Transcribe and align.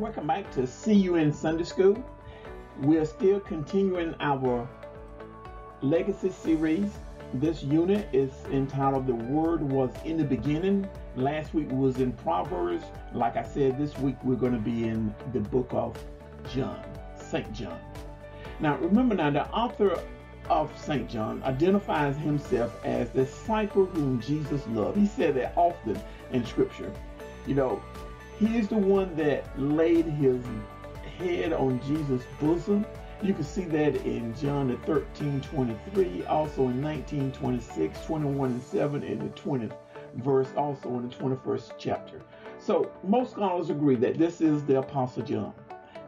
Welcome 0.00 0.26
back 0.26 0.50
to 0.54 0.66
See 0.66 0.94
You 0.94 1.14
in 1.14 1.32
Sunday 1.32 1.62
School. 1.62 1.96
We're 2.80 3.04
still 3.04 3.38
continuing 3.38 4.16
our 4.18 4.68
legacy 5.82 6.30
series. 6.30 6.90
This 7.34 7.62
unit 7.62 8.08
is 8.12 8.32
entitled 8.50 9.06
The 9.06 9.14
Word 9.14 9.62
Was 9.62 9.92
in 10.04 10.16
the 10.16 10.24
Beginning. 10.24 10.88
Last 11.14 11.54
week 11.54 11.70
was 11.70 11.98
in 11.98 12.10
Proverbs. 12.10 12.82
Like 13.12 13.36
I 13.36 13.44
said, 13.44 13.78
this 13.78 13.96
week 13.98 14.16
we're 14.24 14.34
going 14.34 14.54
to 14.54 14.58
be 14.58 14.88
in 14.88 15.14
the 15.32 15.38
book 15.38 15.68
of 15.70 15.96
John, 16.52 16.82
St. 17.16 17.52
John. 17.52 17.78
Now, 18.58 18.76
remember 18.78 19.14
now, 19.14 19.30
the 19.30 19.48
author 19.50 20.02
of 20.50 20.76
St. 20.76 21.08
John 21.08 21.40
identifies 21.44 22.16
himself 22.16 22.84
as 22.84 23.10
the 23.10 23.26
disciple 23.26 23.86
whom 23.86 24.20
Jesus 24.20 24.66
loved. 24.66 24.98
He 24.98 25.06
said 25.06 25.36
that 25.36 25.52
often 25.54 26.00
in 26.32 26.44
Scripture. 26.44 26.92
You 27.46 27.54
know, 27.54 27.82
he 28.38 28.58
is 28.58 28.68
the 28.68 28.76
one 28.76 29.14
that 29.16 29.44
laid 29.60 30.06
his 30.06 30.44
head 31.18 31.52
on 31.52 31.80
Jesus' 31.86 32.24
bosom. 32.40 32.84
You 33.22 33.32
can 33.32 33.44
see 33.44 33.64
that 33.64 33.96
in 34.04 34.34
John 34.34 34.68
the 34.68 34.76
13, 34.78 35.40
23, 35.40 36.26
also 36.26 36.68
in 36.68 36.80
19, 36.80 37.32
26, 37.32 38.04
21 38.06 38.50
and 38.50 38.62
7, 38.62 39.02
and 39.02 39.20
the 39.20 39.40
20th 39.40 39.76
verse, 40.16 40.48
also 40.56 40.88
in 40.98 41.08
the 41.08 41.14
21st 41.14 41.72
chapter. 41.78 42.20
So 42.58 42.90
most 43.02 43.32
scholars 43.32 43.70
agree 43.70 43.96
that 43.96 44.18
this 44.18 44.40
is 44.40 44.64
the 44.64 44.78
Apostle 44.78 45.22
John. 45.22 45.54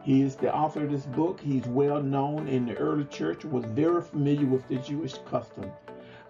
He 0.03 0.21
is 0.21 0.35
the 0.35 0.53
author 0.53 0.83
of 0.83 0.91
this 0.91 1.05
book. 1.05 1.39
He's 1.39 1.65
well 1.65 2.01
known 2.01 2.47
in 2.47 2.65
the 2.65 2.75
early 2.75 3.05
church, 3.05 3.45
was 3.45 3.65
very 3.65 4.01
familiar 4.01 4.45
with 4.45 4.67
the 4.67 4.77
Jewish 4.77 5.15
custom. 5.29 5.71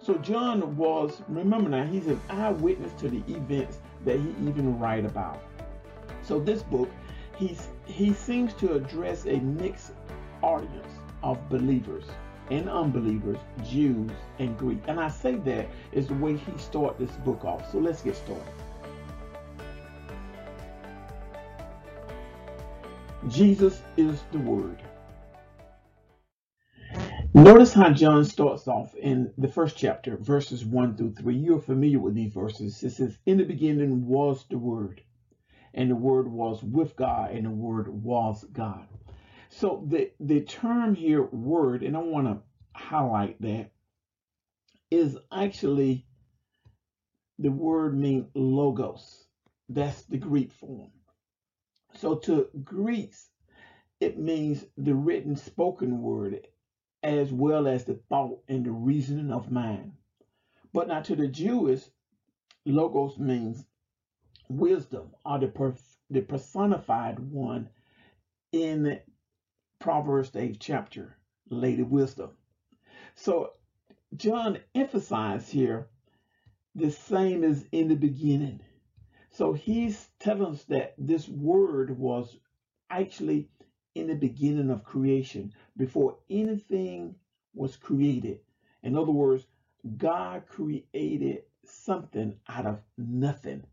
So 0.00 0.14
John 0.18 0.76
was, 0.76 1.22
remember 1.28 1.68
now, 1.68 1.84
he's 1.84 2.06
an 2.06 2.20
eyewitness 2.28 2.92
to 3.00 3.08
the 3.08 3.22
events 3.32 3.78
that 4.04 4.18
he 4.18 4.28
even 4.46 4.78
write 4.78 5.04
about. 5.04 5.42
So 6.28 6.38
this 6.38 6.62
book, 6.62 6.90
he's, 7.38 7.68
he 7.86 8.12
seems 8.12 8.52
to 8.54 8.74
address 8.74 9.24
a 9.24 9.40
mixed 9.40 9.92
audience 10.42 10.92
of 11.22 11.48
believers 11.48 12.04
and 12.50 12.68
unbelievers, 12.68 13.38
Jews 13.64 14.10
and 14.38 14.56
Greek. 14.58 14.80
And 14.88 15.00
I 15.00 15.08
say 15.08 15.36
that 15.36 15.68
is 15.92 16.06
the 16.06 16.14
way 16.14 16.36
he 16.36 16.58
started 16.58 17.08
this 17.08 17.16
book 17.18 17.46
off. 17.46 17.72
So 17.72 17.78
let's 17.78 18.02
get 18.02 18.14
started. 18.14 18.44
Jesus 23.28 23.80
is 23.96 24.20
the 24.30 24.38
Word. 24.38 24.82
Notice 27.32 27.72
how 27.72 27.90
John 27.90 28.26
starts 28.26 28.68
off 28.68 28.94
in 28.96 29.32
the 29.38 29.48
first 29.48 29.78
chapter, 29.78 30.18
verses 30.18 30.62
1 30.62 30.96
through 30.96 31.14
3. 31.14 31.36
You're 31.36 31.60
familiar 31.60 32.00
with 32.00 32.14
these 32.14 32.34
verses. 32.34 32.82
It 32.82 32.90
says, 32.90 33.16
In 33.24 33.38
the 33.38 33.44
beginning 33.44 34.06
was 34.06 34.44
the 34.50 34.58
Word, 34.58 35.02
and 35.74 35.90
the 35.90 35.96
Word 35.96 36.28
was 36.28 36.62
with 36.62 36.96
God, 36.96 37.32
and 37.32 37.46
the 37.46 37.50
Word 37.50 37.88
was 37.88 38.44
God. 38.52 38.86
So 39.50 39.84
the, 39.86 40.10
the 40.20 40.42
term 40.42 40.94
here, 40.94 41.22
Word, 41.22 41.82
and 41.82 41.96
I 41.96 42.00
want 42.00 42.26
to 42.26 42.42
highlight 42.74 43.40
that, 43.42 43.70
is 44.90 45.18
actually 45.32 46.06
the 47.38 47.50
word 47.50 47.96
mean 47.96 48.28
logos. 48.34 49.26
That's 49.68 50.02
the 50.04 50.16
Greek 50.18 50.52
form. 50.52 50.90
So 51.94 52.16
to 52.16 52.48
Greeks, 52.64 53.28
it 54.00 54.18
means 54.18 54.64
the 54.76 54.94
written 54.94 55.36
spoken 55.36 56.02
word 56.02 56.46
as 57.02 57.32
well 57.32 57.68
as 57.68 57.84
the 57.84 57.94
thought 58.08 58.40
and 58.48 58.64
the 58.64 58.72
reasoning 58.72 59.30
of 59.30 59.52
mind. 59.52 59.92
But 60.72 60.88
now 60.88 61.00
to 61.02 61.16
the 61.16 61.28
Jewish, 61.28 61.82
logos 62.64 63.18
means 63.18 63.64
wisdom 64.48 65.10
or 65.24 65.38
the, 65.38 65.48
per 65.48 65.74
the 66.10 66.20
personified 66.20 67.18
one 67.18 67.68
in 68.52 69.00
Proverbs 69.80 70.30
8th 70.30 70.56
chapter, 70.60 71.16
Lady 71.50 71.82
Wisdom. 71.82 72.30
So 73.14 73.52
John 74.16 74.58
emphasized 74.74 75.50
here 75.50 75.88
the 76.74 76.90
same 76.90 77.44
as 77.44 77.66
in 77.72 77.88
the 77.88 77.96
beginning. 77.96 78.60
So 79.30 79.52
he's 79.52 80.08
telling 80.18 80.54
us 80.54 80.64
that 80.64 80.94
this 80.98 81.28
word 81.28 81.98
was 81.98 82.36
actually 82.90 83.48
in 83.94 84.06
the 84.06 84.14
beginning 84.14 84.70
of 84.70 84.84
creation, 84.84 85.52
before 85.76 86.18
anything 86.30 87.14
was 87.54 87.76
created. 87.76 88.40
In 88.82 88.96
other 88.96 89.12
words, 89.12 89.46
God 89.96 90.44
created 90.46 91.42
something 91.64 92.38
out 92.48 92.66
of 92.66 92.80
nothing. 92.96 93.64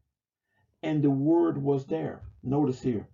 And 0.85 1.01
the 1.01 1.09
word 1.09 1.57
was 1.57 1.87
there. 1.87 2.21
Notice 2.43 2.79
here, 2.79 3.07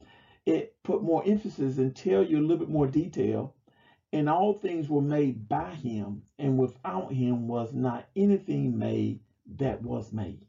it 0.45 0.75
put 0.83 1.01
more 1.01 1.23
emphasis 1.25 1.77
and 1.77 1.95
tell 1.95 2.21
you 2.21 2.37
a 2.37 2.41
little 2.41 2.57
bit 2.57 2.69
more 2.69 2.85
detail. 2.85 3.55
And 4.11 4.27
all 4.27 4.53
things 4.53 4.89
were 4.89 5.01
made 5.01 5.47
by 5.47 5.73
him, 5.75 6.23
and 6.37 6.57
without 6.57 7.13
him 7.13 7.47
was 7.47 7.73
not 7.73 8.09
anything 8.13 8.77
made 8.77 9.21
that 9.55 9.81
was 9.81 10.11
made. 10.11 10.45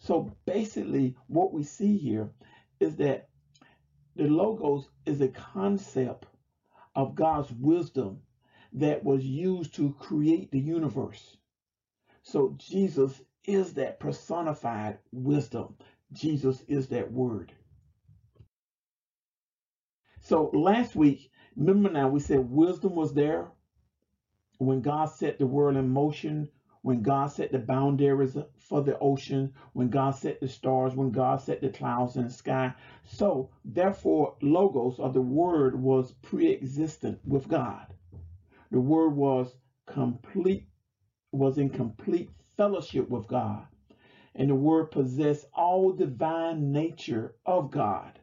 So 0.00 0.30
basically, 0.44 1.16
what 1.28 1.54
we 1.54 1.62
see 1.62 1.96
here 1.96 2.30
is 2.78 2.96
that 2.96 3.30
the 4.14 4.24
Logos 4.24 4.90
is 5.06 5.22
a 5.22 5.28
concept 5.28 6.26
of 6.94 7.14
God's 7.14 7.50
wisdom 7.52 8.20
that 8.74 9.02
was 9.02 9.24
used 9.24 9.74
to 9.76 9.94
create 9.98 10.50
the 10.50 10.60
universe. 10.60 11.38
So 12.22 12.54
Jesus 12.58 13.18
is 13.44 13.72
that 13.74 13.98
personified 13.98 14.98
wisdom. 15.10 15.74
Jesus 16.12 16.62
is 16.68 16.88
that 16.88 17.10
word. 17.10 17.52
So 20.20 20.50
last 20.54 20.96
week, 20.96 21.30
remember 21.56 21.90
now, 21.90 22.08
we 22.08 22.20
said 22.20 22.40
wisdom 22.40 22.94
was 22.96 23.12
there 23.12 23.50
when 24.58 24.80
God 24.80 25.10
set 25.10 25.38
the 25.38 25.46
world 25.46 25.76
in 25.76 25.88
motion 25.88 26.48
when 26.82 27.02
God 27.02 27.30
set 27.30 27.52
the 27.52 27.58
boundaries 27.58 28.36
for 28.56 28.80
the 28.80 28.96
ocean, 29.00 29.50
when 29.74 29.90
God 29.90 30.12
set 30.14 30.40
the 30.40 30.48
stars, 30.48 30.94
when 30.94 31.10
God 31.10 31.40
set 31.40 31.60
the 31.60 31.70
clouds 31.70 32.16
in 32.16 32.24
the 32.24 32.30
sky. 32.30 32.72
So, 33.04 33.50
therefore, 33.64 34.32
Logos 34.42 34.98
or 34.98 35.10
the 35.10 35.20
Word 35.20 35.74
was 35.74 36.12
pre 36.22 36.50
existent 36.50 37.18
with 37.26 37.48
God. 37.48 37.86
The 38.70 38.80
Word 38.80 39.10
was 39.10 39.56
complete, 39.86 40.64
was 41.32 41.58
in 41.58 41.68
complete 41.70 42.30
fellowship 42.56 43.08
with 43.08 43.26
God. 43.26 43.66
And 44.38 44.48
the 44.48 44.54
Word 44.54 44.90
possessed 44.90 45.44
all 45.52 45.92
divine 45.92 46.72
nature 46.72 47.34
of 47.44 47.70
God. 47.70 48.18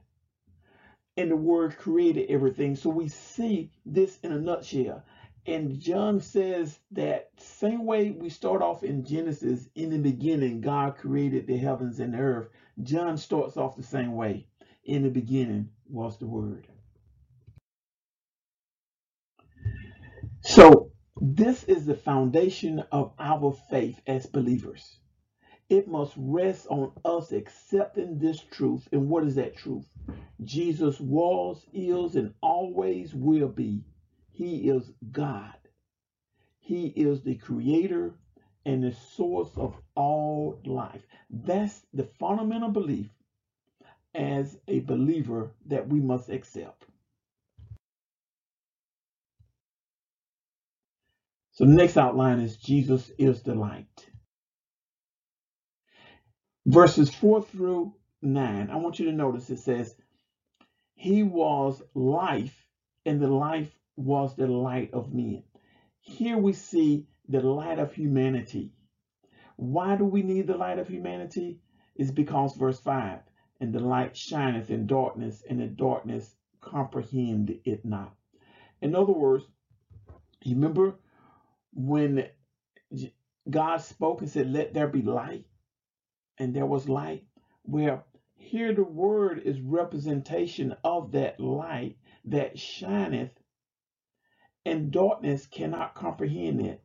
And 1.15 1.29
the 1.29 1.37
Word 1.37 1.77
created 1.77 2.31
everything. 2.31 2.75
So, 2.75 2.89
we 2.89 3.09
see 3.09 3.71
this 3.85 4.17
in 4.23 4.31
a 4.31 4.39
nutshell 4.39 5.03
and 5.47 5.79
John 5.79 6.21
says 6.21 6.79
that 6.91 7.29
same 7.37 7.85
way 7.85 8.09
we 8.09 8.29
start 8.29 8.63
off 8.63 8.83
in 8.83 9.05
Genesis, 9.05 9.69
in 9.75 9.91
the 9.91 9.99
beginning, 9.99 10.61
God 10.61 10.97
created 10.97 11.45
the 11.45 11.57
heavens 11.57 11.99
and 11.99 12.13
the 12.13 12.17
earth. 12.17 12.49
John 12.81 13.17
starts 13.17 13.55
off 13.55 13.75
the 13.75 13.83
same 13.83 14.15
way. 14.15 14.47
In 14.83 15.03
the 15.03 15.09
beginning 15.09 15.69
was 15.87 16.17
the 16.17 16.25
Word. 16.27 16.67
So, 20.41 20.91
this 21.21 21.63
is 21.65 21.85
the 21.85 21.95
foundation 21.95 22.83
of 22.91 23.13
our 23.19 23.53
faith 23.69 23.99
as 24.07 24.25
believers. 24.25 24.97
It 25.69 25.87
must 25.87 26.13
rest 26.17 26.67
on 26.69 26.91
us 27.03 27.31
accepting 27.31 28.19
this 28.19 28.39
truth. 28.39 28.87
And 28.91 29.09
what 29.09 29.23
is 29.25 29.35
that 29.35 29.57
truth? 29.57 29.89
Jesus 30.43 30.99
was, 30.99 31.65
is, 31.73 32.15
and 32.15 32.33
always 32.41 33.13
will 33.13 33.49
be 33.49 33.83
he 34.31 34.69
is 34.69 34.91
God. 35.11 35.55
He 36.59 36.87
is 36.87 37.21
the 37.21 37.35
creator 37.35 38.15
and 38.65 38.83
the 38.83 38.91
source 38.91 39.51
of 39.55 39.75
all 39.95 40.59
life. 40.65 41.01
That's 41.29 41.85
the 41.93 42.09
fundamental 42.19 42.69
belief 42.69 43.09
as 44.13 44.57
a 44.67 44.81
believer 44.81 45.51
that 45.67 45.87
we 45.87 45.99
must 46.01 46.29
accept. 46.29 46.85
So 51.51 51.65
the 51.65 51.71
next 51.71 51.95
outline 51.95 52.41
is 52.41 52.57
Jesus 52.57 53.11
is 53.17 53.41
the 53.43 53.55
light. 53.55 54.09
Verses 56.65 57.13
4 57.13 57.43
through 57.43 57.93
9, 58.21 58.69
I 58.69 58.75
want 58.77 58.99
you 58.99 59.05
to 59.05 59.11
notice 59.11 59.49
it 59.49 59.59
says, 59.59 59.95
He 60.95 61.23
was 61.23 61.81
life, 61.93 62.65
and 63.05 63.21
the 63.21 63.27
life 63.27 63.71
was 63.95 64.35
the 64.35 64.47
light 64.47 64.93
of 64.93 65.13
men. 65.13 65.43
Here 65.99 66.37
we 66.37 66.53
see 66.53 67.07
the 67.27 67.41
light 67.41 67.79
of 67.79 67.93
humanity. 67.93 68.73
Why 69.57 69.95
do 69.95 70.05
we 70.05 70.23
need 70.23 70.47
the 70.47 70.57
light 70.57 70.79
of 70.79 70.87
humanity? 70.87 71.59
Is 71.95 72.11
because 72.11 72.55
verse 72.55 72.79
5 72.79 73.19
and 73.59 73.73
the 73.73 73.79
light 73.79 74.17
shineth 74.17 74.69
in 74.69 74.87
darkness, 74.87 75.43
and 75.49 75.59
the 75.59 75.67
darkness 75.67 76.35
comprehend 76.61 77.59
it 77.63 77.85
not. 77.85 78.13
In 78.81 78.95
other 78.95 79.13
words, 79.13 79.45
remember 80.45 80.95
when 81.73 82.27
God 83.49 83.77
spoke 83.77 84.21
and 84.21 84.29
said, 84.29 84.51
Let 84.51 84.73
there 84.73 84.87
be 84.87 85.01
light, 85.01 85.45
and 86.37 86.55
there 86.55 86.65
was 86.65 86.89
light, 86.89 87.25
where 87.63 88.03
Here 88.37 88.73
the 88.73 88.83
word 88.83 89.39
is 89.39 89.59
representation 89.61 90.75
of 90.83 91.11
that 91.13 91.39
light 91.39 91.97
that 92.25 92.59
shineth, 92.59 93.31
and 94.65 94.91
darkness 94.91 95.47
cannot 95.47 95.95
comprehend 95.95 96.61
it. 96.61 96.83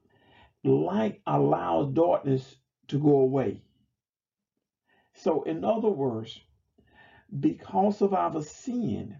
Light 0.65 1.23
allows 1.27 1.93
darkness 1.93 2.57
to 2.89 2.99
go 2.99 3.19
away. 3.19 3.63
So, 5.15 5.43
in 5.43 5.65
other 5.65 5.91
words, 5.91 6.41
because 7.39 8.01
of 8.01 8.15
our 8.15 8.43
sin, 8.43 9.19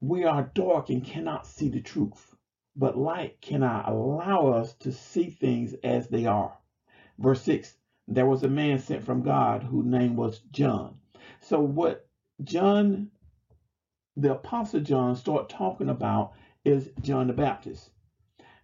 we 0.00 0.24
are 0.24 0.50
dark 0.54 0.90
and 0.90 1.04
cannot 1.04 1.46
see 1.46 1.68
the 1.70 1.80
truth, 1.80 2.34
but 2.76 2.96
light 2.98 3.40
cannot 3.40 3.88
allow 3.88 4.48
us 4.48 4.74
to 4.76 4.92
see 4.92 5.30
things 5.30 5.74
as 5.82 6.08
they 6.08 6.26
are. 6.26 6.58
Verse 7.18 7.42
6 7.42 7.74
There 8.12 8.26
was 8.26 8.42
a 8.42 8.48
man 8.48 8.80
sent 8.80 9.04
from 9.04 9.22
God 9.22 9.62
whose 9.62 9.86
name 9.86 10.16
was 10.16 10.40
John. 10.50 10.98
So, 11.38 11.60
what 11.60 12.08
John, 12.42 13.12
the 14.16 14.32
Apostle 14.32 14.80
John, 14.80 15.14
start 15.14 15.48
talking 15.48 15.88
about 15.88 16.32
is 16.64 16.90
John 17.00 17.28
the 17.28 17.32
Baptist. 17.32 17.92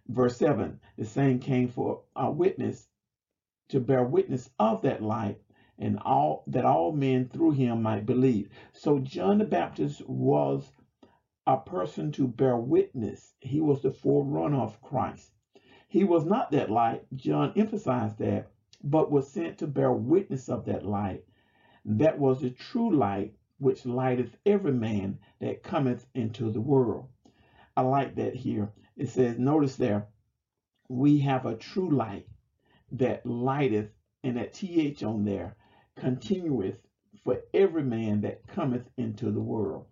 Verse 0.09 0.35
7 0.35 0.81
The 0.97 1.05
same 1.05 1.39
came 1.39 1.69
for 1.69 2.03
a 2.13 2.29
witness 2.29 2.89
to 3.69 3.79
bear 3.79 4.03
witness 4.03 4.49
of 4.59 4.81
that 4.81 5.01
light 5.01 5.41
and 5.79 5.97
all 5.99 6.43
that 6.47 6.65
all 6.65 6.91
men 6.91 7.29
through 7.29 7.51
him 7.51 7.81
might 7.81 8.05
believe. 8.05 8.49
So 8.73 8.99
John 8.99 9.37
the 9.37 9.45
Baptist 9.45 10.05
was 10.09 10.73
a 11.45 11.55
person 11.55 12.11
to 12.11 12.27
bear 12.27 12.57
witness. 12.57 13.33
He 13.39 13.61
was 13.61 13.81
the 13.81 13.91
forerunner 13.91 14.59
of 14.59 14.81
Christ. 14.81 15.31
He 15.87 16.03
was 16.03 16.25
not 16.25 16.51
that 16.51 16.69
light, 16.69 17.05
John 17.15 17.53
emphasized 17.55 18.17
that, 18.17 18.51
but 18.83 19.11
was 19.11 19.31
sent 19.31 19.57
to 19.59 19.67
bear 19.67 19.91
witness 19.91 20.49
of 20.49 20.65
that 20.65 20.85
light. 20.85 21.23
That 21.85 22.19
was 22.19 22.41
the 22.41 22.49
true 22.49 22.95
light 22.95 23.35
which 23.59 23.85
lighteth 23.85 24.37
every 24.45 24.73
man 24.73 25.19
that 25.39 25.63
cometh 25.63 26.05
into 26.13 26.51
the 26.51 26.61
world. 26.61 27.07
I 27.75 27.81
like 27.81 28.15
that 28.15 28.35
here. 28.35 28.71
It 28.95 29.09
says, 29.09 29.37
notice 29.39 29.75
there, 29.75 30.07
we 30.89 31.19
have 31.19 31.45
a 31.45 31.55
true 31.55 31.89
light 31.89 32.27
that 32.93 33.25
lighteth, 33.25 33.91
and 34.23 34.37
that 34.37 34.53
th 34.53 35.03
on 35.03 35.25
there 35.25 35.55
continueth 35.95 36.79
for 37.23 37.41
every 37.53 37.83
man 37.83 38.21
that 38.21 38.47
cometh 38.47 38.89
into 38.97 39.31
the 39.31 39.41
world. 39.41 39.85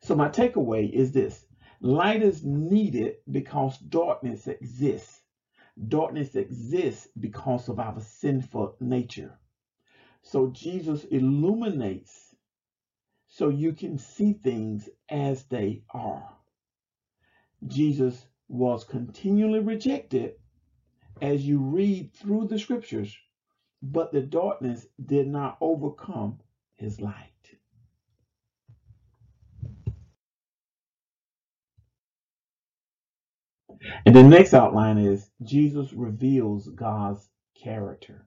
So, 0.00 0.14
my 0.14 0.28
takeaway 0.28 0.90
is 0.90 1.12
this 1.12 1.44
light 1.80 2.22
is 2.22 2.44
needed 2.44 3.16
because 3.30 3.78
darkness 3.78 4.46
exists. 4.46 5.15
Darkness 5.88 6.34
exists 6.36 7.08
because 7.18 7.68
of 7.68 7.78
our 7.80 8.00
sinful 8.00 8.76
nature. 8.80 9.38
So, 10.22 10.48
Jesus 10.48 11.04
illuminates 11.04 12.34
so 13.28 13.48
you 13.50 13.72
can 13.72 13.98
see 13.98 14.34
things 14.34 14.88
as 15.10 15.44
they 15.44 15.82
are. 15.90 16.36
Jesus 17.66 18.26
was 18.48 18.84
continually 18.84 19.60
rejected 19.60 20.34
as 21.22 21.46
you 21.46 21.58
read 21.58 22.12
through 22.14 22.48
the 22.48 22.58
scriptures 22.58 23.16
but 23.82 24.12
the 24.12 24.22
darkness 24.22 24.86
did 25.04 25.28
not 25.28 25.58
overcome 25.60 26.40
his 26.74 27.00
light. 27.00 27.32
And 34.04 34.14
the 34.14 34.22
next 34.22 34.54
outline 34.54 34.98
is 34.98 35.30
Jesus 35.42 35.92
reveals 35.92 36.68
God's 36.68 37.28
character. 37.54 38.24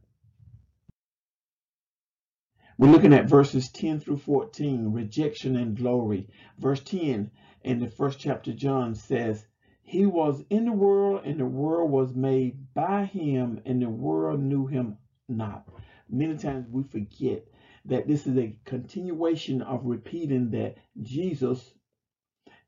We're 2.78 2.92
looking 2.92 3.14
at 3.14 3.30
verses 3.30 3.70
10 3.72 4.00
through 4.00 4.18
14, 4.18 4.94
rejection 4.94 5.58
and 5.58 5.76
glory. 5.76 6.30
Verse 6.58 6.82
10 6.82 7.32
in 7.64 7.80
the 7.80 7.90
first 7.90 8.20
chapter, 8.20 8.54
John 8.54 8.96
says, 8.96 9.46
He 9.84 10.06
was 10.06 10.44
in 10.50 10.66
the 10.66 10.72
world, 10.72 11.24
and 11.26 11.40
the 11.40 11.46
world 11.46 11.92
was 11.92 12.16
made 12.16 12.74
by 12.74 13.06
him, 13.06 13.60
and 13.66 13.82
the 13.82 13.90
world 13.90 14.40
knew 14.40 14.66
him 14.66 14.98
not. 15.28 15.68
Many 16.10 16.38
times 16.38 16.68
we 16.70 16.84
forget 16.84 17.46
that 17.86 18.08
this 18.08 18.26
is 18.26 18.38
a 18.38 18.56
continuation 18.66 19.62
of 19.62 19.86
repeating 19.86 20.52
that 20.52 20.78
Jesus 21.02 21.74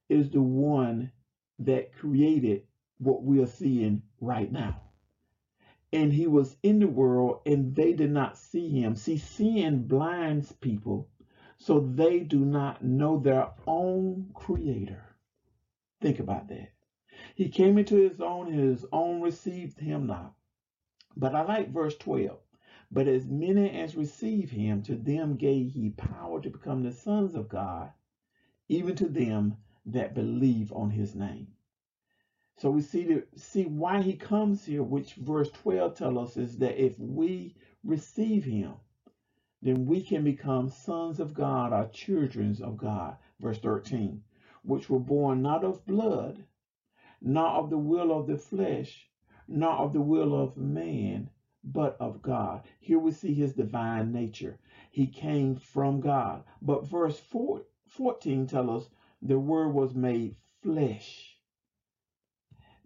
is 0.09 0.29
the 0.29 0.41
one 0.41 1.11
that 1.59 1.93
created 1.93 2.63
what 3.01 3.23
we 3.23 3.41
are 3.41 3.47
seeing 3.47 4.03
right 4.19 4.51
now. 4.51 4.81
And 5.91 6.13
he 6.13 6.27
was 6.27 6.55
in 6.63 6.79
the 6.79 6.87
world 6.87 7.41
and 7.45 7.75
they 7.75 7.93
did 7.93 8.11
not 8.11 8.37
see 8.37 8.69
him. 8.69 8.95
See, 8.95 9.17
sin 9.17 9.87
blinds 9.87 10.53
people 10.53 11.09
so 11.61 11.79
they 11.79 12.21
do 12.21 12.43
not 12.43 12.83
know 12.83 13.19
their 13.19 13.51
own 13.67 14.31
creator. 14.33 15.15
Think 16.01 16.17
about 16.17 16.47
that. 16.47 16.71
He 17.35 17.49
came 17.49 17.77
into 17.77 17.97
his 17.97 18.19
own, 18.19 18.47
and 18.47 18.59
his 18.59 18.83
own 18.91 19.21
received 19.21 19.79
him 19.79 20.07
not. 20.07 20.33
But 21.15 21.35
I 21.35 21.43
like 21.43 21.71
verse 21.71 21.95
12. 21.97 22.39
But 22.89 23.07
as 23.07 23.27
many 23.27 23.69
as 23.69 23.95
receive 23.95 24.49
him, 24.49 24.81
to 24.83 24.95
them 24.95 25.35
gave 25.35 25.69
he 25.71 25.91
power 25.91 26.41
to 26.41 26.49
become 26.49 26.81
the 26.81 26.91
sons 26.91 27.35
of 27.35 27.47
God, 27.47 27.91
even 28.67 28.95
to 28.95 29.07
them 29.07 29.57
that 29.85 30.15
believe 30.15 30.73
on 30.73 30.89
his 30.89 31.13
name. 31.13 31.53
So 32.61 32.69
we 32.69 32.83
see 32.83 33.05
to 33.05 33.23
see 33.35 33.65
why 33.65 34.03
he 34.03 34.13
comes 34.13 34.63
here, 34.63 34.83
which 34.83 35.15
verse 35.15 35.49
12 35.49 35.95
tells 35.95 36.29
us 36.29 36.37
is 36.37 36.59
that 36.59 36.79
if 36.79 36.93
we 36.99 37.55
receive 37.83 38.43
him, 38.43 38.75
then 39.63 39.87
we 39.87 40.03
can 40.03 40.23
become 40.23 40.69
sons 40.69 41.19
of 41.19 41.33
God 41.33 41.73
or 41.73 41.89
children 41.91 42.55
of 42.61 42.77
God. 42.77 43.17
Verse 43.39 43.57
13, 43.57 44.21
which 44.61 44.91
were 44.91 44.99
born 44.99 45.41
not 45.41 45.63
of 45.63 45.83
blood, 45.87 46.45
not 47.19 47.55
of 47.55 47.71
the 47.71 47.79
will 47.79 48.11
of 48.11 48.27
the 48.27 48.37
flesh, 48.37 49.09
not 49.47 49.79
of 49.79 49.91
the 49.91 50.01
will 50.01 50.39
of 50.39 50.55
man, 50.55 51.31
but 51.63 51.97
of 51.99 52.21
God. 52.21 52.61
Here 52.79 52.99
we 52.99 53.11
see 53.11 53.33
his 53.33 53.53
divine 53.53 54.11
nature. 54.11 54.59
He 54.91 55.07
came 55.07 55.55
from 55.55 55.99
God. 55.99 56.43
But 56.61 56.87
verse 56.87 57.19
4, 57.19 57.63
14 57.87 58.45
tells 58.45 58.83
us 58.83 58.89
the 59.19 59.39
word 59.39 59.69
was 59.69 59.95
made 59.95 60.35
flesh. 60.61 61.30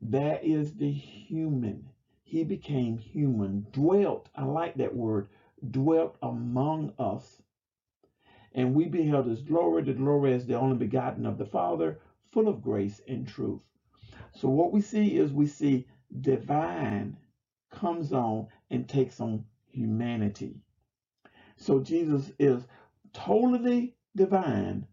That 0.02 0.44
is 0.44 0.76
the 0.76 0.92
human. 0.92 1.90
He 2.24 2.44
became 2.44 2.98
human, 2.98 3.68
dwelt, 3.72 4.30
I 4.36 4.44
like 4.44 4.76
that 4.76 4.96
word, 4.96 5.30
dwelt 5.72 6.18
among 6.22 6.94
us. 7.00 7.42
And 8.54 8.74
we 8.74 8.86
beheld 8.86 9.28
his 9.28 9.42
glory, 9.42 9.84
the 9.84 9.94
glory 9.94 10.34
as 10.34 10.46
the 10.46 10.60
only 10.60 10.78
begotten 10.78 11.26
of 11.26 11.38
the 11.38 11.46
Father, 11.46 12.00
full 12.32 12.48
of 12.48 12.62
grace 12.62 13.02
and 13.08 13.28
truth. 13.28 13.62
So 14.32 14.50
what 14.50 14.74
we 14.74 14.82
see 14.82 15.18
is 15.18 15.32
we 15.32 15.48
see 15.48 15.88
divine 16.22 17.18
comes 17.70 18.12
on 18.12 18.48
and 18.70 18.88
takes 18.88 19.20
on 19.22 19.46
humanity. 19.68 20.62
So 21.58 21.80
Jesus 21.80 22.32
is 22.38 22.68
totally 23.14 23.96
divine 24.16 24.88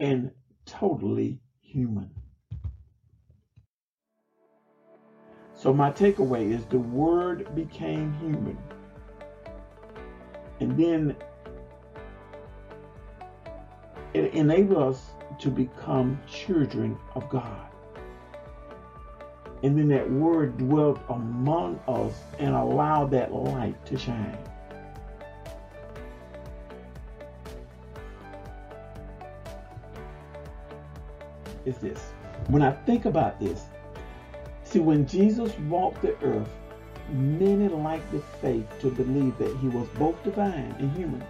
and 0.00 0.32
totally 0.64 1.40
human. 1.60 2.10
So 5.58 5.72
my 5.74 5.90
takeaway 5.90 6.52
is 6.52 6.64
the 6.66 6.78
word 6.78 7.52
became 7.56 8.12
human. 8.20 8.56
And 10.60 10.78
then 10.78 11.16
it 14.14 14.32
enabled 14.34 14.94
us 14.94 15.10
to 15.40 15.50
become 15.50 16.20
children 16.28 16.96
of 17.16 17.28
God. 17.28 17.66
And 19.64 19.76
then 19.76 19.88
that 19.88 20.08
word 20.08 20.58
dwelt 20.58 21.00
among 21.08 21.80
us 21.88 22.14
and 22.38 22.54
allowed 22.54 23.10
that 23.10 23.34
light 23.34 23.84
to 23.86 23.98
shine. 23.98 24.38
Is 31.64 31.78
this. 31.78 31.98
When 32.46 32.62
I 32.62 32.70
think 32.70 33.06
about 33.06 33.40
this, 33.40 33.64
see, 34.68 34.80
when 34.80 35.06
Jesus 35.06 35.56
walked 35.60 36.02
the 36.02 36.16
earth, 36.22 36.48
many 37.10 37.68
lacked 37.68 38.10
the 38.12 38.20
faith 38.40 38.66
to 38.80 38.90
believe 38.90 39.36
that 39.38 39.56
he 39.56 39.68
was 39.68 39.88
both 39.98 40.22
divine 40.24 40.74
and 40.78 40.94
human. 40.96 41.24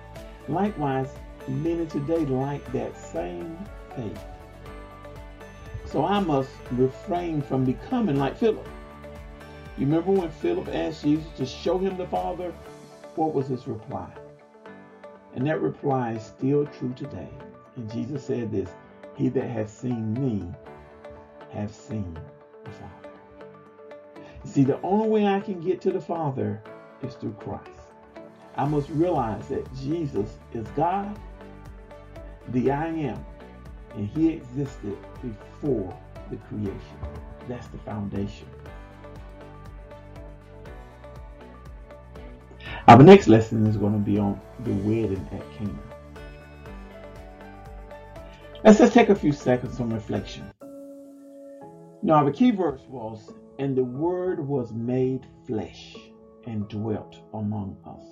Likewise, 0.49 1.09
many 1.47 1.87
today 1.87 2.25
lack 2.27 2.65
that 2.73 2.97
same 2.97 3.57
faith. 3.95 4.25
So 5.85 6.05
I 6.05 6.21
must 6.21 6.51
refrain 6.73 7.41
from 7.41 7.65
becoming 7.65 8.17
like 8.17 8.37
Philip. 8.37 8.69
You 9.79 9.87
remember 9.87 10.11
when 10.11 10.31
Philip 10.31 10.69
asked 10.75 11.05
Jesus 11.05 11.27
to 11.37 11.47
show 11.47 11.79
him 11.79 11.97
the 11.97 12.07
Father? 12.07 12.53
What 13.15 13.33
was 13.33 13.47
his 13.47 13.67
reply? 13.67 14.11
And 15.35 15.47
that 15.47 15.61
reply 15.61 16.13
is 16.13 16.25
still 16.25 16.67
true 16.67 16.93
today. 16.97 17.29
And 17.77 17.91
Jesus 17.91 18.25
said 18.25 18.51
this 18.51 18.71
He 19.15 19.29
that 19.29 19.49
has 19.49 19.71
seen 19.71 20.13
me 20.15 20.45
has 21.53 21.75
seen 21.75 22.19
the 22.65 22.71
Father. 22.71 23.08
See, 24.45 24.65
the 24.65 24.81
only 24.83 25.09
way 25.09 25.27
I 25.27 25.41
can 25.41 25.61
get 25.61 25.81
to 25.83 25.93
the 25.93 26.01
Father 26.01 26.63
is 27.03 27.15
through 27.15 27.35
Christ. 27.35 27.71
I 28.57 28.65
must 28.65 28.89
realize 28.91 29.47
that 29.49 29.73
Jesus 29.75 30.39
is 30.53 30.67
God, 30.69 31.19
the 32.49 32.71
I 32.71 32.87
am, 32.87 33.25
and 33.95 34.09
he 34.09 34.31
existed 34.31 34.97
before 35.23 35.97
the 36.31 36.37
creation. 36.37 36.99
That's 37.49 37.69
the 37.69 37.79
foundation. 37.79 38.49
Our 42.89 43.03
next 43.03 43.29
lesson 43.29 43.67
is 43.67 43.77
going 43.77 43.93
to 43.93 43.99
be 43.99 44.19
on 44.19 44.41
the 44.61 44.73
wedding 44.73 45.29
at 45.31 45.43
Cana. 45.57 45.79
Let's 48.65 48.79
just 48.79 48.93
take 48.93 49.09
a 49.09 49.15
few 49.15 49.33
seconds 49.33 49.79
on 49.79 49.91
reflection. 49.91 50.51
Now, 52.03 52.25
the 52.25 52.33
key 52.33 52.51
verse 52.51 52.81
was, 52.89 53.33
And 53.59 53.77
the 53.77 53.85
Word 53.85 54.39
was 54.39 54.73
made 54.73 55.27
flesh 55.47 55.97
and 56.47 56.69
dwelt 56.69 57.17
among 57.35 57.77
us. 57.85 58.05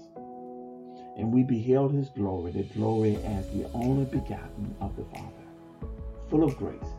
And 1.17 1.33
we 1.33 1.45
beheld 1.45 1.93
his 1.93 2.09
glory, 2.11 2.53
the 2.53 2.65
glory 2.65 3.17
as 3.25 3.49
the 3.51 3.71
only 3.73 4.05
begotten 4.07 4.75
of 4.81 4.97
the 4.97 5.05
Father, 5.05 5.47
full 6.29 6.43
of 6.43 6.57
grace 6.57 6.91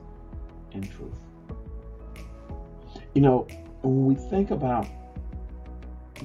and 0.74 0.90
truth. 0.90 1.20
You 3.14 3.22
know, 3.22 3.48
when 3.82 4.06
we 4.06 4.16
think 4.16 4.52
about 4.52 4.88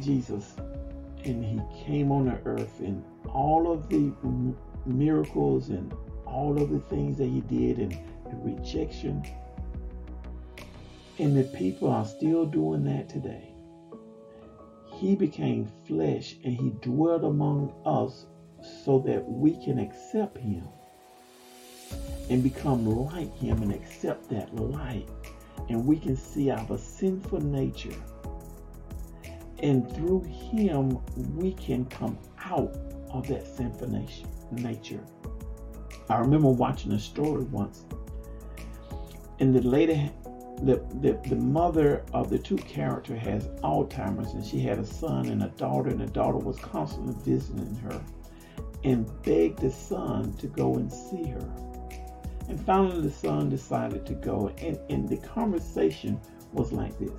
Jesus 0.00 0.54
and 1.24 1.44
he 1.44 1.60
came 1.84 2.12
on 2.12 2.26
the 2.26 2.38
earth 2.44 2.80
and 2.80 3.04
all 3.28 3.70
of 3.70 3.88
the 3.88 4.12
miracles 4.86 5.68
and 5.70 5.92
all 6.24 6.60
of 6.60 6.70
the 6.70 6.80
things 6.80 7.18
that 7.18 7.28
he 7.28 7.40
did 7.42 7.78
and 7.78 7.92
the 7.92 8.36
rejection, 8.42 9.22
and 11.22 11.34
the 11.36 11.44
people 11.56 11.88
are 11.90 12.04
still 12.04 12.44
doing 12.44 12.84
that 12.84 13.08
today 13.08 13.52
he 15.02 15.16
became 15.16 15.66
flesh 15.84 16.36
and 16.44 16.54
he 16.54 16.70
dwelt 16.80 17.24
among 17.24 17.72
us 17.84 18.26
so 18.84 19.00
that 19.00 19.28
we 19.28 19.52
can 19.64 19.80
accept 19.80 20.38
him 20.38 20.62
and 22.30 22.40
become 22.40 22.86
like 22.86 23.36
him 23.36 23.60
and 23.62 23.72
accept 23.72 24.30
that 24.30 24.54
light. 24.54 25.08
And 25.68 25.84
we 25.84 25.98
can 25.98 26.16
see 26.16 26.50
our 26.50 26.78
sinful 26.78 27.40
nature. 27.40 27.96
And 29.58 29.92
through 29.94 30.22
him, 30.22 30.98
we 31.36 31.52
can 31.54 31.84
come 31.86 32.16
out 32.44 32.76
of 33.10 33.26
that 33.26 33.44
sinful 33.44 33.90
nature. 34.52 35.04
I 36.08 36.18
remember 36.18 36.48
watching 36.48 36.92
a 36.92 36.98
story 36.98 37.44
once. 37.44 37.84
And 39.40 39.52
the 39.52 39.62
lady 39.62 40.10
the, 40.62 40.76
the, 41.00 41.18
the 41.28 41.36
mother 41.36 42.04
of 42.12 42.30
the 42.30 42.38
two 42.38 42.56
characters 42.56 43.20
has 43.20 43.48
Alzheimer's 43.62 44.32
and 44.34 44.44
she 44.44 44.60
had 44.60 44.78
a 44.78 44.86
son 44.86 45.26
and 45.26 45.42
a 45.42 45.48
daughter, 45.48 45.90
and 45.90 46.00
the 46.00 46.06
daughter 46.06 46.38
was 46.38 46.56
constantly 46.58 47.14
visiting 47.24 47.74
her 47.76 48.02
and 48.84 49.10
begged 49.22 49.60
the 49.60 49.70
son 49.70 50.32
to 50.34 50.46
go 50.46 50.74
and 50.76 50.92
see 50.92 51.24
her. 51.24 51.52
And 52.48 52.60
finally, 52.64 53.00
the 53.00 53.10
son 53.10 53.48
decided 53.48 54.04
to 54.06 54.14
go, 54.14 54.52
and, 54.58 54.78
and 54.90 55.08
the 55.08 55.16
conversation 55.16 56.20
was 56.52 56.72
like 56.72 56.98
this. 56.98 57.10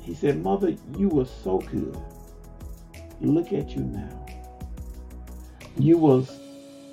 He 0.00 0.14
said, 0.14 0.42
Mother, 0.42 0.74
you 0.96 1.08
were 1.08 1.24
so 1.24 1.58
good. 1.58 1.96
Look 3.20 3.52
at 3.52 3.70
you 3.70 3.82
now. 3.82 4.26
You 5.76 5.96
was 5.96 6.38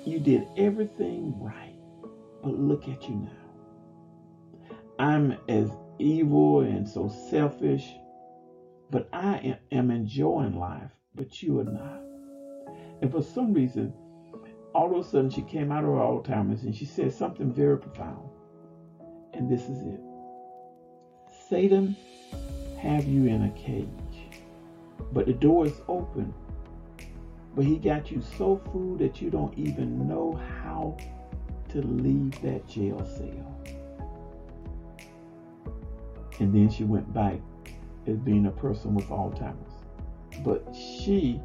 you 0.06 0.18
did 0.18 0.46
everything 0.56 1.34
right, 1.38 1.74
but 2.42 2.58
look 2.58 2.88
at 2.88 3.08
you 3.08 3.16
now. 3.16 3.39
I'm 5.00 5.34
as 5.48 5.70
evil 5.98 6.60
and 6.60 6.86
so 6.86 7.08
selfish, 7.08 7.94
but 8.90 9.08
I 9.14 9.56
am 9.72 9.90
enjoying 9.90 10.58
life, 10.58 10.90
but 11.14 11.42
you 11.42 11.58
are 11.60 11.64
not. 11.64 12.02
And 13.00 13.10
for 13.10 13.22
some 13.22 13.54
reason, 13.54 13.94
all 14.74 14.94
of 14.94 15.06
a 15.06 15.08
sudden 15.08 15.30
she 15.30 15.40
came 15.40 15.72
out 15.72 15.84
of 15.84 15.90
her 15.90 15.96
Alzheimer's 15.96 16.64
and 16.64 16.76
she 16.76 16.84
said 16.84 17.14
something 17.14 17.50
very 17.50 17.78
profound. 17.78 18.28
And 19.32 19.50
this 19.50 19.70
is 19.70 19.80
it. 19.86 20.00
Satan 21.48 21.96
have 22.78 23.08
you 23.08 23.24
in 23.24 23.44
a 23.44 23.50
cage, 23.52 24.42
but 25.14 25.24
the 25.24 25.32
door 25.32 25.64
is 25.64 25.80
open. 25.88 26.34
But 27.56 27.64
he 27.64 27.78
got 27.78 28.10
you 28.10 28.20
so 28.36 28.60
full 28.70 28.98
that 28.98 29.22
you 29.22 29.30
don't 29.30 29.56
even 29.56 30.06
know 30.06 30.38
how 30.62 30.98
to 31.70 31.80
leave 31.80 32.38
that 32.42 32.68
jail 32.68 33.02
cell. 33.16 33.79
And 36.40 36.54
then 36.54 36.70
she 36.70 36.84
went 36.84 37.12
back 37.12 37.38
as 38.06 38.16
being 38.18 38.46
a 38.46 38.50
person 38.50 38.94
with 38.94 39.06
Alzheimer's. 39.06 39.84
But 40.42 40.74
she 40.74 41.40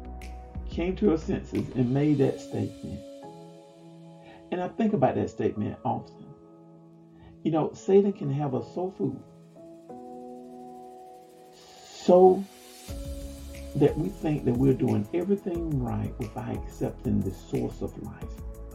came 0.70 0.96
to 0.96 1.10
her 1.10 1.18
senses 1.18 1.68
and 1.76 1.92
made 1.92 2.18
that 2.18 2.40
statement. 2.40 3.00
And 4.50 4.60
I 4.60 4.68
think 4.68 4.94
about 4.94 5.14
that 5.16 5.30
statement 5.30 5.76
often. 5.84 6.26
You 7.42 7.50
know, 7.52 7.72
Satan 7.74 8.12
can 8.12 8.32
have 8.32 8.54
us 8.54 8.66
so 8.74 8.92
fooled, 8.96 9.22
so 11.54 12.42
that 13.76 13.96
we 13.98 14.08
think 14.08 14.44
that 14.44 14.56
we're 14.56 14.72
doing 14.72 15.06
everything 15.12 15.82
right 15.82 16.12
without 16.18 16.56
accepting 16.56 17.20
the 17.20 17.30
source 17.30 17.82
of 17.82 17.96
life, 18.02 18.30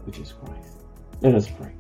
which 0.06 0.20
is 0.20 0.32
Christ. 0.32 0.78
Let 1.22 1.36
us 1.36 1.50
pray. 1.50 1.74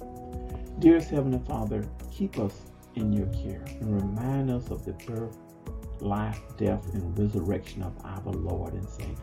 Dearest 0.80 1.10
Heavenly 1.10 1.40
Father, 1.48 1.88
keep 2.12 2.40
us 2.40 2.71
in 2.96 3.14
your 3.14 3.28
care 3.28 3.64
and 3.80 3.96
remind 4.02 4.52
us 4.52 4.70
of 4.70 4.86
the 4.86 4.94
birth, 4.94 5.38
life, 6.00 6.42
death, 6.58 6.94
and 6.94 7.18
resurrection 7.18 7.84
of 7.84 7.94
our 8.06 8.34
Lord 8.34 8.74
and 8.74 8.88
Savior, 8.88 9.16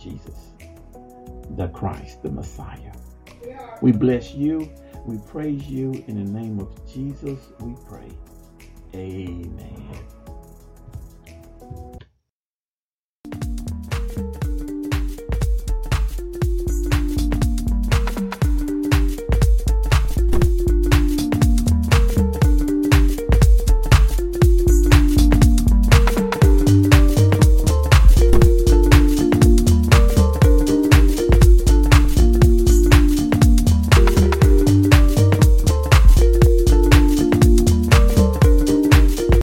Jesus, 0.00 0.52
the 1.56 1.68
Christ, 1.68 2.22
the 2.22 2.30
Messiah. 2.30 2.92
We 3.82 3.92
bless 3.92 4.34
you. 4.34 4.70
We 5.06 5.18
praise 5.18 5.68
you. 5.68 5.92
In 6.08 6.24
the 6.24 6.40
name 6.40 6.60
of 6.60 6.70
Jesus, 6.92 7.38
we 7.60 7.74
pray. 7.88 8.10
Amen. 8.94 10.17